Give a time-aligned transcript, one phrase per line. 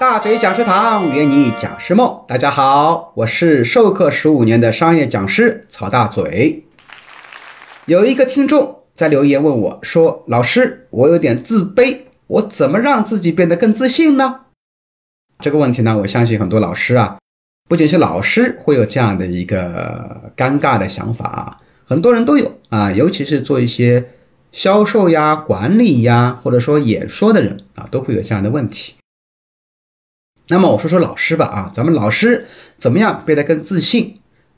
[0.00, 6.62] 大嘴讲师堂约你讲师梦，大家好，我是授课十五年的商业讲师曹大嘴。
[7.86, 14.42] 有一个听众在留言问我说：“老师，我有点自卑，我怎么让自己变得更自信呢？”
[15.42, 17.18] 这个问题呢，我相信很多老师啊，
[17.68, 24.10] 不仅是老师会有这样的一个尴尬的想法啊，很多人都有啊，尤其是做一些
[24.52, 28.94] 销售呀、管理呀，或者说演说的人啊，都会有这样的问题。
[30.50, 32.46] 那么我说说老师吧啊，咱们老师
[32.78, 34.14] 怎么样变得更自信？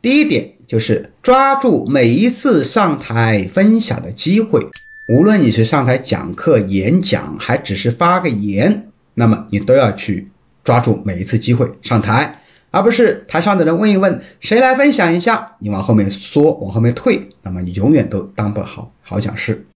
[0.00, 4.66] 第一点就是抓住每一次上台分享的机会，
[5.08, 10.30] 无论你是上台讲课、演讲，还只是发个言，那么你都要去
[10.62, 19.66] 抓住每一次机会上台，而不是台上的人问一问谁来分享一下，你往后面缩，往后面退，那么你永远都当不好好讲师。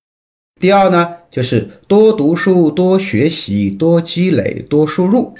[0.58, 5.34] 第二呢，就是多读书、多学习、多积累、多输入。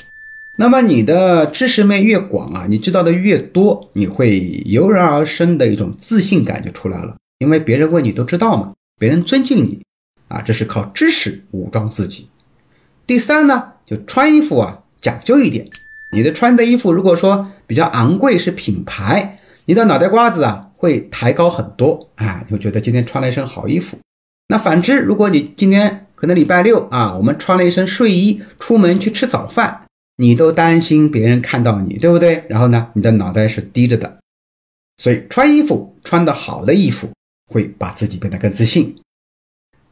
[0.61, 7.17] 那么你的知识面越广啊，你知道的越多，你会油然而生的一种自信感就出来了。
[7.39, 9.81] 因为别人问你都知道嘛，别人尊敬你
[10.27, 12.27] 啊，这是靠知识武装自己。
[13.07, 15.69] 第三呢，就穿衣服啊讲究一点，
[16.13, 23.97] 你的穿的衣服如果说比较昂贵是品牌，你的脑袋瓜子啊会抬高很多啊，你会觉得今天穿了一身好衣服。
[24.49, 29.85] 那反之，如果你今天可能礼拜六啊，我们穿了一身睡衣出门去吃早饭。
[30.21, 32.43] 你都担心别人看到你，对不对？
[32.49, 34.19] 然后呢，你的脑袋是低着的，
[34.97, 37.09] 所以穿衣服穿的好的衣服
[37.49, 38.97] 会把自己变得更自信。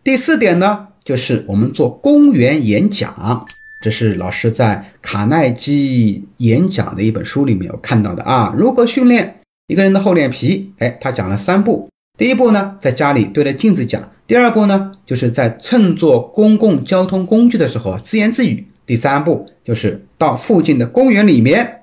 [0.02, 3.46] 第四点呢，就是我们做公园演讲，
[3.84, 8.52] 这是老师在卡耐基演讲的一本书里面有看到的啊。
[8.58, 10.72] 如何训练一个人的厚脸皮？
[10.78, 11.88] 哎，他讲了三步。
[12.18, 18.66] 第一步呢，在家里对着镜子讲；第二步呢，就是在乘坐公共交通工具的时候自言自语。
[18.86, 21.82] 第三步就是到附近的公园里面，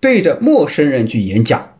[0.00, 1.78] 对着陌生人去演讲，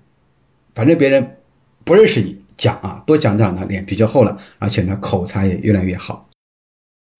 [0.74, 1.38] 反正别人
[1.84, 6.30] 不认识你，讲啊，多讲讲呢，脸皮就厚了，而且呢，口才也越来越好。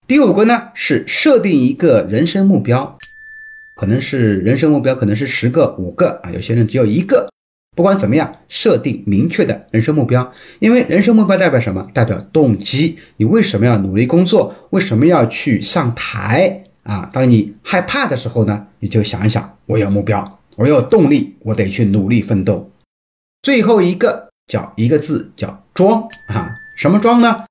[0.07, 2.97] 第五个呢是设定一个人生目标，
[3.75, 7.29] 可能是人生目标，可能是十个、五个啊，有些人只有一个。
[7.77, 11.91] 不管怎么样，设定明确的人生目标，因为人生目标代表什么？
[11.93, 12.97] 代表动机。
[13.17, 14.55] 你为什么要努力工作？
[14.71, 16.64] 为什么要去上台？
[16.85, 22.71] 啊，当你害怕的时候呢，你就想一想，我有目标，我有动力，我得去努力奋斗。
[23.43, 27.45] 最后一个叫一个字，叫装啊，什么装呢？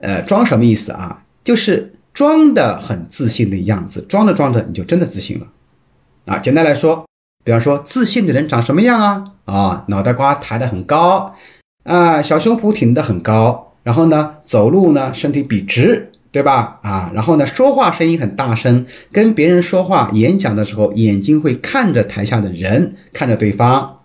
[0.00, 1.24] 呃，装什么意思啊？
[1.44, 5.46] 就是装的很自信的样子，装着装着你就真的自信了
[6.26, 6.38] 啊。
[6.38, 7.06] 简单来说，
[7.44, 9.24] 比方说自信的人长什么样啊？
[9.44, 11.34] 啊，脑袋瓜抬得很高
[11.84, 16.10] 啊，小胸脯挺得很高，然后呢，走路呢身体笔直。
[16.32, 16.80] 对吧？
[16.82, 24.00] 啊，然后呢，说话声音很大声，跟别人说话、演讲的时候，眼睛会看着台下的人，看着对方。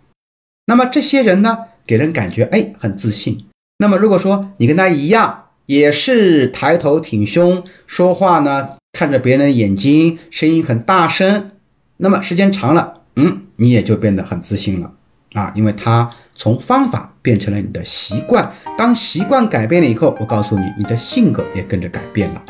[0.65, 3.45] 那么这些人呢，给人感觉哎很自信。
[3.77, 11.51] 那么如果说你跟他一样，也是抬头挺胸，说话呢看着别人的眼睛，声音很大声，
[11.97, 14.91] 那么时间长了，嗯，你也就变得很自信了。
[15.37, 22.41] 啊，因为它从方法变成了你的习惯，当习惯改变了以后，我告诉你，你的性格也跟着改变了。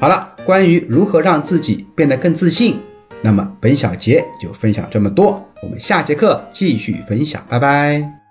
[0.00, 2.80] 好了，关于如何让自己变得更自信，
[3.22, 8.27] 那么本小节就分享这么多，我们下节课继续分享，拜拜。